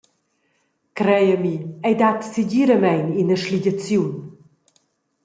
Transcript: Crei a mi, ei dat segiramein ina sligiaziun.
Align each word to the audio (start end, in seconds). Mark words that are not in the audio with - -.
Crei 0.97 1.27
a 1.35 1.37
mi, 1.43 1.55
ei 1.87 1.95
dat 2.01 2.19
segiramein 2.33 3.07
ina 3.21 3.37
sligiaziun. 3.41 4.11